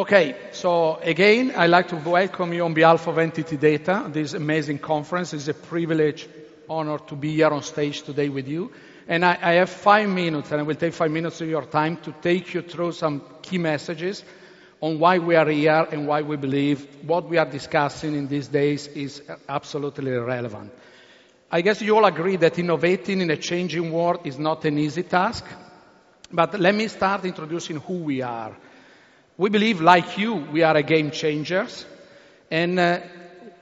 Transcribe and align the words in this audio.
Okay, 0.00 0.34
so 0.52 0.96
again, 1.02 1.52
I'd 1.54 1.68
like 1.68 1.88
to 1.88 1.96
welcome 1.96 2.54
you 2.54 2.64
on 2.64 2.72
behalf 2.72 3.06
of 3.06 3.16
NTT 3.16 3.60
Data, 3.60 4.08
this 4.10 4.32
amazing 4.32 4.78
conference. 4.78 5.34
It's 5.34 5.48
a 5.48 5.52
privilege, 5.52 6.26
honor 6.70 6.96
to 7.00 7.14
be 7.14 7.34
here 7.34 7.48
on 7.48 7.62
stage 7.62 8.00
today 8.00 8.30
with 8.30 8.48
you. 8.48 8.72
And 9.06 9.26
I, 9.26 9.36
I 9.42 9.52
have 9.60 9.68
five 9.68 10.08
minutes, 10.08 10.52
and 10.52 10.60
I 10.60 10.62
will 10.62 10.74
take 10.74 10.94
five 10.94 11.10
minutes 11.10 11.42
of 11.42 11.50
your 11.50 11.66
time 11.66 11.98
to 11.98 12.14
take 12.22 12.54
you 12.54 12.62
through 12.62 12.92
some 12.92 13.20
key 13.42 13.58
messages 13.58 14.24
on 14.80 14.98
why 14.98 15.18
we 15.18 15.36
are 15.36 15.50
here 15.50 15.86
and 15.92 16.06
why 16.08 16.22
we 16.22 16.36
believe 16.36 16.86
what 17.06 17.28
we 17.28 17.36
are 17.36 17.44
discussing 17.44 18.14
in 18.14 18.26
these 18.26 18.48
days 18.48 18.86
is 18.86 19.20
absolutely 19.50 20.12
relevant. 20.12 20.72
I 21.52 21.60
guess 21.60 21.82
you 21.82 21.94
all 21.94 22.06
agree 22.06 22.36
that 22.36 22.58
innovating 22.58 23.20
in 23.20 23.30
a 23.30 23.36
changing 23.36 23.92
world 23.92 24.20
is 24.24 24.38
not 24.38 24.64
an 24.64 24.78
easy 24.78 25.02
task. 25.02 25.44
But 26.32 26.58
let 26.58 26.74
me 26.74 26.88
start 26.88 27.26
introducing 27.26 27.80
who 27.80 27.98
we 27.98 28.22
are. 28.22 28.56
We 29.40 29.48
believe, 29.48 29.80
like 29.80 30.18
you, 30.18 30.34
we 30.34 30.64
are 30.64 30.76
a 30.76 30.82
game 30.82 31.10
changers. 31.10 31.86
And 32.50 32.78
uh, 32.78 33.00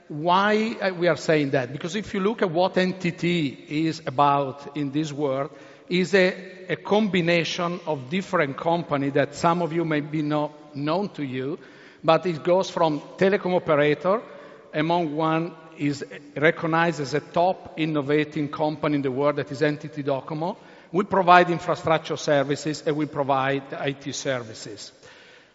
why 0.09 0.75
uh, 0.81 0.93
we 0.93 1.07
are 1.07 1.15
saying 1.15 1.51
that? 1.51 1.71
Because 1.71 1.95
if 1.95 2.13
you 2.13 2.19
look 2.19 2.41
at 2.41 2.51
what 2.51 2.73
NTT 2.73 3.69
is 3.69 4.01
about 4.05 4.75
in 4.75 4.91
this 4.91 5.13
world, 5.13 5.51
is 5.87 6.13
a, 6.13 6.65
a 6.67 6.75
combination 6.75 7.79
of 7.87 8.09
different 8.09 8.57
companies 8.57 9.13
that 9.13 9.35
some 9.35 9.61
of 9.61 9.71
you 9.71 9.85
may 9.85 10.01
be 10.01 10.21
not 10.21 10.75
known 10.75 11.07
to 11.11 11.23
you, 11.23 11.57
but 12.03 12.25
it 12.25 12.43
goes 12.43 12.69
from 12.69 12.99
telecom 13.17 13.55
operator, 13.55 14.21
among 14.73 15.15
one 15.15 15.53
is 15.77 16.03
recognized 16.35 16.99
as 16.99 17.13
a 17.13 17.21
top 17.21 17.79
innovating 17.79 18.49
company 18.49 18.95
in 18.95 19.01
the 19.01 19.11
world 19.11 19.37
that 19.37 19.49
is 19.49 19.61
NTT 19.61 20.03
Docomo. 20.03 20.57
We 20.91 21.05
provide 21.05 21.49
infrastructure 21.49 22.17
services 22.17 22.83
and 22.85 22.97
we 22.97 23.05
provide 23.05 23.63
IT 23.71 24.13
services. 24.13 24.91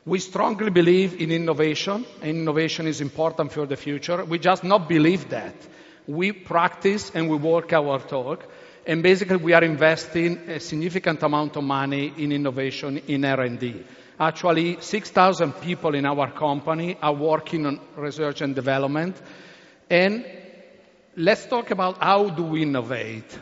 We 0.07 0.19
strongly 0.19 0.69
believe 0.69 1.21
in 1.21 1.33
innovation, 1.33 2.05
and 2.21 2.31
innovation 2.31 2.87
is 2.87 3.01
important 3.01 3.53
for 3.53 3.65
the 3.65 3.77
future. 3.77 4.23
We 4.23 4.39
just 4.39 4.63
not 4.63 4.87
believe 4.87 5.31
that. 5.31 5.55
We 6.07 6.33
practice 6.33 7.11
and 7.15 7.31
we 7.31 7.39
work 7.39 7.73
our 7.73 7.99
talk, 8.01 8.45
and 8.87 9.03
basically 9.03 9.37
we 9.37 9.55
are 9.55 9.65
investing 9.65 10.37
a 10.51 10.61
significant 10.61 11.23
amount 11.23 11.57
of 11.57 11.65
money 11.65 12.13
in 12.19 12.33
innovation 12.33 12.99
in 13.09 13.25
R&D. 13.25 13.83
Actually, 14.21 14.77
6,000 14.79 15.53
people 15.63 15.95
in 15.95 16.05
our 16.05 16.31
company 16.31 16.99
are 17.01 17.15
working 17.15 17.65
on 17.65 17.81
research 17.97 18.43
and 18.43 18.55
development. 18.55 19.17
And 19.89 20.27
let's 21.17 21.47
talk 21.47 21.71
about 21.71 22.03
how 22.03 22.29
do 22.29 22.43
we 22.43 22.63
innovate. 22.63 23.39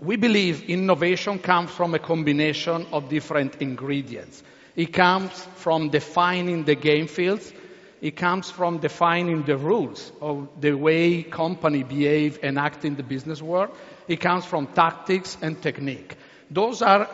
We 0.00 0.16
believe 0.16 0.64
innovation 0.64 1.38
comes 1.38 1.70
from 1.70 1.94
a 1.94 2.00
combination 2.00 2.86
of 2.90 3.08
different 3.08 3.62
ingredients. 3.62 4.42
It 4.76 4.92
comes 4.92 5.32
from 5.56 5.90
defining 5.90 6.64
the 6.64 6.74
game 6.74 7.06
fields. 7.06 7.52
It 8.00 8.16
comes 8.16 8.50
from 8.50 8.78
defining 8.78 9.42
the 9.42 9.56
rules 9.56 10.10
of 10.20 10.48
the 10.60 10.72
way 10.72 11.22
company 11.22 11.82
behave 11.82 12.38
and 12.42 12.58
act 12.58 12.84
in 12.84 12.96
the 12.96 13.02
business 13.02 13.42
world. 13.42 13.70
It 14.08 14.20
comes 14.20 14.44
from 14.44 14.68
tactics 14.68 15.36
and 15.42 15.60
technique. 15.60 16.16
Those 16.50 16.82
are 16.82 17.08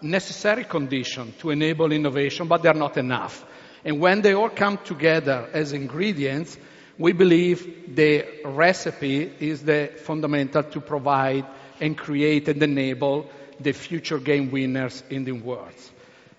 necessary 0.00 0.64
conditions 0.64 1.34
to 1.40 1.50
enable 1.50 1.92
innovation, 1.92 2.48
but 2.48 2.62
they're 2.62 2.74
not 2.74 2.96
enough. 2.96 3.44
And 3.84 4.00
when 4.00 4.22
they 4.22 4.34
all 4.34 4.48
come 4.48 4.78
together 4.78 5.48
as 5.52 5.72
ingredients, 5.72 6.56
we 6.98 7.12
believe 7.12 7.94
the 7.94 8.24
recipe 8.44 9.32
is 9.40 9.62
the 9.62 9.90
fundamental 10.04 10.62
to 10.62 10.80
provide 10.80 11.46
and 11.80 11.96
create 11.98 12.48
and 12.48 12.62
enable 12.62 13.28
the 13.60 13.72
future 13.72 14.18
game 14.18 14.50
winners 14.50 15.02
in 15.10 15.24
the 15.24 15.32
world. 15.32 15.74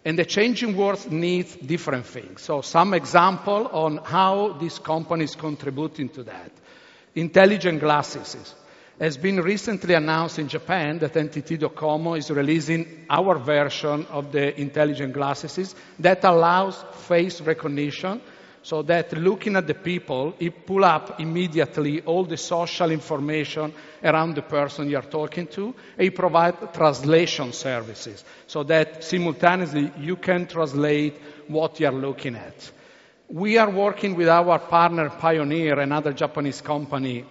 And 0.06 0.19
the 0.19 0.25
changing 0.25 0.75
world 0.75 1.12
needs 1.12 1.56
different 1.56 2.06
things. 2.06 2.41
So 2.41 2.62
some 2.62 2.94
example 2.94 3.68
on 3.68 3.97
how 3.97 4.53
this 4.53 4.78
company 4.80 5.24
is 5.24 5.36
contributing 5.36 6.09
to 6.09 6.24
that. 6.24 6.52
Intelligent 7.16 7.80
glasses 7.80 8.53
has 9.00 9.18
been 9.18 9.40
recently 9.42 9.94
announced 9.96 10.40
in 10.40 10.47
Japan 10.47 11.00
that 11.00 11.13
NTT 11.13 11.59
Docomo 11.59 12.18
is 12.18 12.30
releasing 12.30 13.06
our 13.09 13.38
version 13.38 14.06
of 14.08 14.31
the 14.31 14.59
intelligent 14.59 15.13
glasses 15.13 15.74
that 16.00 16.24
allows 16.24 16.84
face 17.08 17.42
recognition 17.42 18.22
so 18.63 18.81
that 18.81 19.12
looking 19.12 19.57
at 19.57 19.68
the 19.68 19.74
people, 19.74 20.34
it 20.40 20.66
pull 20.66 20.85
up 20.85 21.19
immediately 21.19 22.01
all 22.01 22.24
the 22.24 22.38
social 22.38 22.91
information 22.91 23.74
around 24.01 24.35
the 24.35 24.41
person 24.41 24.90
you're 24.90 25.01
talking 25.01 25.47
to. 25.47 25.75
It 25.97 26.16
provide 26.16 26.74
translation 26.74 27.51
services 27.51 28.24
so 28.47 28.63
that 28.63 29.03
simultaneously 29.03 29.91
you 30.00 30.16
can 30.16 30.47
translate 30.47 31.16
what 31.47 31.79
you're 31.81 31.91
looking 31.91 32.35
at. 32.35 32.72
We 33.28 33.57
are 33.57 33.69
working 33.69 34.16
with 34.16 34.29
our 34.29 34.59
partner 34.59 35.09
Pioneer, 35.09 35.80
another 35.80 36.13
Japanese 36.13 36.62
company, 36.62 37.25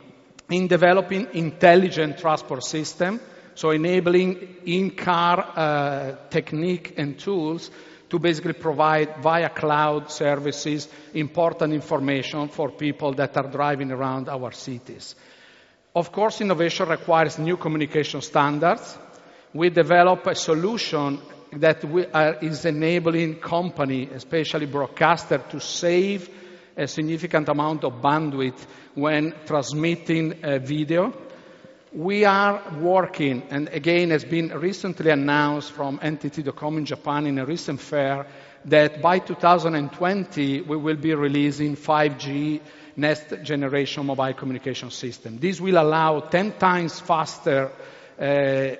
in 0.50 0.69
developing 0.69 1.28
intelligent 1.32 2.19
transport 2.19 2.62
system, 2.62 3.20
so 3.54 3.70
enabling 3.70 4.56
in-car 4.66 5.53
uh, 5.56 6.16
technique 6.28 6.94
and 6.99 7.19
tools 7.19 7.70
to 8.12 8.19
basically 8.19 8.53
provide 8.53 9.17
via 9.23 9.49
cloud 9.49 10.11
services 10.11 10.87
important 11.15 11.73
information 11.73 12.47
for 12.47 12.71
people 12.71 13.15
that 13.15 13.34
are 13.39 13.50
driving 13.50 13.91
around 13.91 14.28
our 14.28 14.53
cities. 14.53 15.15
Of 15.97 16.12
course, 16.12 16.43
innovation 16.43 16.91
requires 16.91 17.39
new 17.39 17.56
communication 17.56 18.21
standards. 18.21 18.99
We 19.55 19.71
develop 19.71 20.27
a 20.27 20.34
solution 20.34 21.21
that 21.55 21.83
are, 22.12 22.34
is 22.43 22.67
enabling 22.67 23.37
company, 23.37 24.11
especially 24.12 24.67
broadcaster, 24.67 25.39
to 25.49 25.59
save 25.59 26.29
a 26.77 26.87
significant 26.87 27.49
amount 27.49 27.83
of 27.83 27.94
bandwidth 28.03 28.67
when 28.94 29.33
transmitting 29.47 30.34
a 30.43 30.59
video 30.59 31.15
we 31.95 32.25
are 32.25 32.63
working, 32.81 33.43
and 33.51 33.69
again, 33.69 34.11
has 34.11 34.25
been 34.25 34.49
recently 34.49 35.11
announced 35.11 35.73
from 35.73 35.99
NTT 35.99 36.45
Docomo 36.45 36.79
in 36.79 36.87
Japan 36.87 37.27
in 37.27 37.39
a 37.39 37.45
recent 37.45 37.81
fair, 37.81 38.27
that 38.65 39.03
by 39.03 39.19
2020 39.19 40.63
we 40.63 40.77
will 40.77 40.97
be 40.97 41.15
releasing 41.15 41.77
5G 41.77 42.61
next 42.97 43.43
generation 43.43 44.07
mobile 44.07 44.33
communication 44.33 44.91
system. 44.91 45.39
This 45.39 45.61
will 45.61 45.77
allow 45.77 46.21
10 46.21 46.53
times 46.53 47.01
faster 47.01 47.71
uh, 48.19 48.23
uh 48.23 48.77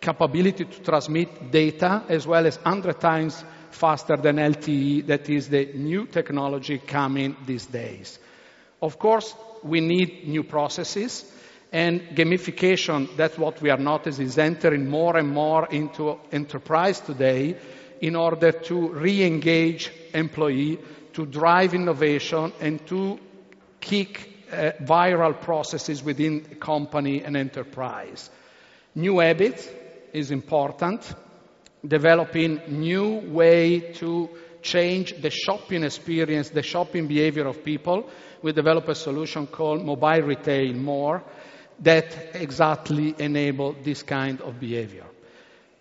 capability 0.00 0.64
to 0.64 0.82
transmit 0.82 1.50
data 1.50 2.04
as 2.08 2.26
well 2.26 2.46
as 2.46 2.56
100 2.56 3.00
times 3.00 3.44
faster 3.70 4.16
than 4.16 4.36
LTE, 4.36 5.06
that 5.06 5.28
is 5.28 5.48
the 5.48 5.66
new 5.74 6.06
technology 6.06 6.78
coming 6.78 7.36
these 7.44 7.66
days. 7.66 8.18
Of 8.80 8.98
course, 8.98 9.34
we 9.62 9.80
need 9.80 10.28
new 10.28 10.44
processes. 10.44 11.24
And 11.72 12.00
gamification, 12.14 13.16
that's 13.16 13.36
what 13.36 13.60
we 13.60 13.70
are 13.70 13.78
noticing, 13.78 14.26
is 14.26 14.38
entering 14.38 14.88
more 14.88 15.16
and 15.16 15.28
more 15.28 15.66
into 15.66 16.18
enterprise 16.30 17.00
today 17.00 17.56
in 18.00 18.14
order 18.14 18.52
to 18.52 18.88
re-engage 18.90 19.90
employee, 20.14 20.78
to 21.14 21.26
drive 21.26 21.74
innovation, 21.74 22.52
and 22.60 22.86
to 22.86 23.18
kick 23.80 24.32
uh, 24.52 24.72
viral 24.82 25.40
processes 25.40 26.02
within 26.02 26.40
company 26.60 27.22
and 27.22 27.36
enterprise. 27.36 28.30
New 28.94 29.18
habits 29.18 29.68
is 30.12 30.30
important. 30.30 31.14
Developing 31.86 32.60
new 32.68 33.20
way 33.32 33.80
to 33.94 34.30
change 34.62 35.20
the 35.20 35.30
shopping 35.30 35.84
experience, 35.84 36.50
the 36.50 36.62
shopping 36.62 37.06
behavior 37.06 37.46
of 37.46 37.64
people. 37.64 38.08
We 38.42 38.52
develop 38.52 38.88
a 38.88 38.94
solution 38.94 39.46
called 39.46 39.84
Mobile 39.84 40.22
Retail 40.22 40.74
More 40.74 41.22
that 41.80 42.06
exactly 42.34 43.14
enable 43.18 43.72
this 43.82 44.02
kind 44.02 44.40
of 44.40 44.58
behavior. 44.58 45.04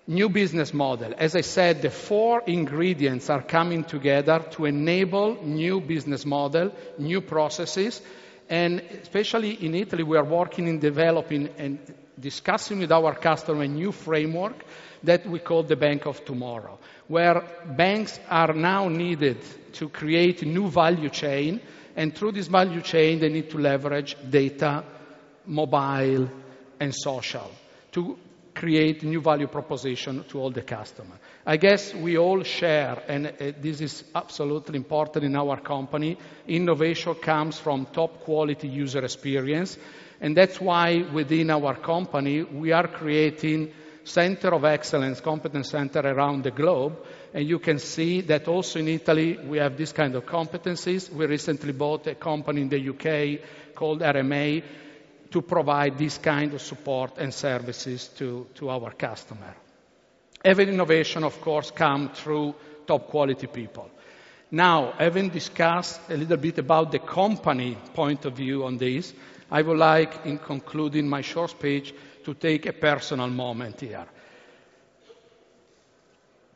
New 0.07 0.29
business 0.29 0.73
model. 0.73 1.13
As 1.17 1.35
I 1.35 1.41
said, 1.41 1.81
the 1.81 1.89
four 1.89 2.43
ingredients 2.45 3.29
are 3.29 3.41
coming 3.41 3.83
together 3.83 4.39
to 4.51 4.65
enable 4.65 5.43
new 5.43 5.81
business 5.81 6.25
model, 6.25 6.71
new 6.99 7.21
processes, 7.21 8.01
and 8.47 8.81
especially 9.01 9.51
in 9.65 9.73
Italy, 9.73 10.03
we 10.03 10.17
are 10.17 10.23
working 10.23 10.67
in 10.67 10.79
developing 10.79 11.49
and 11.57 11.79
discussing 12.19 12.79
with 12.79 12.91
our 12.91 13.15
customer 13.15 13.63
a 13.63 13.67
new 13.67 13.91
framework 13.91 14.63
that 15.03 15.25
we 15.25 15.39
call 15.39 15.63
the 15.63 15.75
Bank 15.75 16.05
of 16.05 16.23
Tomorrow, 16.23 16.77
where 17.07 17.43
banks 17.65 18.19
are 18.29 18.53
now 18.53 18.87
needed 18.89 19.37
to 19.73 19.89
create 19.89 20.43
a 20.43 20.45
new 20.45 20.69
value 20.69 21.09
chain, 21.09 21.59
and 21.95 22.13
through 22.15 22.33
this 22.33 22.47
value 22.47 22.81
chain, 22.81 23.19
they 23.19 23.29
need 23.29 23.49
to 23.49 23.57
leverage 23.57 24.15
data 24.29 24.83
mobile, 25.47 26.29
and 26.79 26.93
social 26.93 27.51
to 27.91 28.17
create 28.53 29.03
new 29.03 29.21
value 29.21 29.47
proposition 29.47 30.23
to 30.29 30.39
all 30.39 30.49
the 30.49 30.61
customer. 30.61 31.15
I 31.45 31.57
guess 31.57 31.93
we 31.93 32.17
all 32.17 32.43
share, 32.43 33.03
and 33.07 33.27
uh, 33.27 33.51
this 33.59 33.81
is 33.81 34.03
absolutely 34.15 34.77
important 34.77 35.25
in 35.25 35.35
our 35.35 35.59
company, 35.59 36.17
innovation 36.47 37.15
comes 37.15 37.59
from 37.59 37.85
top 37.87 38.21
quality 38.21 38.69
user 38.69 39.03
experience, 39.03 39.77
and 40.21 40.35
that's 40.35 40.59
why 40.61 41.03
within 41.13 41.49
our 41.51 41.75
company 41.75 42.43
we 42.43 42.71
are 42.71 42.87
creating 42.87 43.73
center 44.05 44.53
of 44.53 44.63
excellence, 44.63 45.19
competence 45.19 45.69
center 45.69 45.99
around 45.99 46.43
the 46.43 46.51
globe. 46.51 46.97
And 47.33 47.45
you 47.45 47.59
can 47.59 47.79
see 47.79 48.21
that 48.21 48.47
also 48.47 48.79
in 48.79 48.87
Italy, 48.87 49.37
we 49.37 49.57
have 49.57 49.75
this 49.75 49.91
kind 49.91 50.15
of 50.15 50.25
competencies. 50.25 51.11
We 51.11 51.25
recently 51.25 51.73
bought 51.73 52.07
a 52.07 52.15
company 52.15 52.61
in 52.61 52.69
the 52.69 52.89
UK 52.89 53.75
called 53.75 54.01
RMA 54.01 54.63
to 55.35 55.41
provide 55.41 55.97
this 55.97 56.17
kind 56.17 56.53
of 56.53 56.61
support 56.61 57.17
and 57.17 57.33
services 57.33 58.07
to, 58.07 58.47
to 58.55 58.69
our 58.69 58.91
customer. 58.91 59.53
Every 60.45 60.69
innovation, 60.69 61.25
of 61.25 61.41
course, 61.41 61.71
comes 61.71 62.17
through 62.17 62.55
top 62.87 63.09
quality 63.09 63.47
people. 63.47 63.89
Now, 64.49 64.93
having 64.97 65.27
discussed 65.27 65.99
a 66.09 66.15
little 66.15 66.37
bit 66.37 66.57
about 66.59 66.89
the 66.93 66.99
company 66.99 67.77
point 67.93 68.23
of 68.23 68.37
view 68.37 68.63
on 68.63 68.77
this, 68.77 69.13
I 69.51 69.61
would 69.61 69.77
like, 69.77 70.25
in 70.25 70.37
concluding 70.37 71.09
my 71.09 71.19
short 71.19 71.49
speech, 71.49 71.93
to 72.23 72.33
take 72.33 72.65
a 72.65 72.71
personal 72.71 73.27
moment 73.27 73.81
here. 73.81 74.05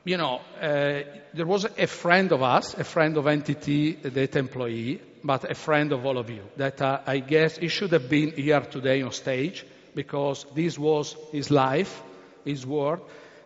You 0.05 0.17
know, 0.17 0.41
uh, 0.61 1.03
there 1.33 1.45
was 1.45 1.65
a 1.65 1.87
friend 1.87 2.31
of 2.31 2.41
us, 2.41 2.73
a 2.73 2.83
friend 2.83 3.17
of 3.17 3.25
NTT, 3.25 4.13
data 4.13 4.39
employee, 4.39 5.01
but 5.23 5.49
a 5.51 5.55
friend 5.55 5.91
of 5.91 6.05
all 6.05 6.17
of 6.17 6.29
you, 6.29 6.41
that 6.55 6.81
uh, 6.81 7.01
I 7.05 7.19
guess 7.19 7.57
he 7.57 7.67
should 7.67 7.91
have 7.91 8.09
been 8.09 8.31
here 8.31 8.61
today 8.61 9.01
on 9.01 9.11
stage 9.11 9.65
because 9.93 10.45
this 10.55 10.79
was 10.79 11.15
his 11.31 11.51
life, 11.51 12.01
his 12.45 12.65
work, 12.65 13.01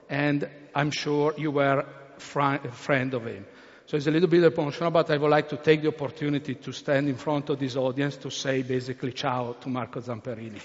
and 0.09 0.47
I'm 0.75 0.91
sure 0.91 1.33
you 1.37 1.49
were 1.49 1.79
a 1.83 2.71
friend 2.71 3.13
of 3.13 3.25
him. 3.25 3.45
So 3.87 3.97
it's 3.97 4.07
a 4.07 4.11
little 4.11 4.29
bit 4.29 4.43
emotional, 4.43 4.91
but 4.91 5.09
I 5.09 5.17
would 5.17 5.31
like 5.31 5.49
to 5.49 5.57
take 5.57 5.81
the 5.81 5.89
opportunity 5.89 6.55
to 6.55 6.71
stand 6.71 7.09
in 7.09 7.15
front 7.15 7.49
of 7.49 7.59
this 7.59 7.75
audience 7.75 8.15
to 8.17 8.29
say 8.29 8.61
basically 8.61 9.11
ciao 9.11 9.53
to 9.53 9.69
Marco 9.69 9.99
Zamperini. 9.99 10.61